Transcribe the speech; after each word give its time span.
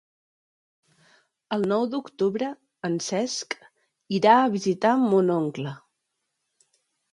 El 1.57 1.67
nou 1.71 1.85
d'octubre 1.91 2.49
en 2.89 2.97
Cesc 3.09 3.55
irà 4.21 4.35
a 4.41 4.49
visitar 4.57 4.97
mon 5.05 5.33
oncle. 5.39 5.79